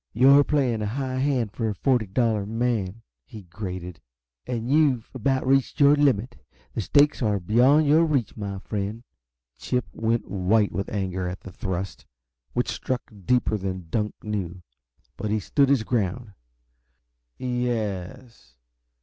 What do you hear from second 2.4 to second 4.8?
man," he grated, "and